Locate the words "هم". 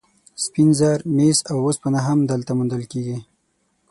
2.07-2.19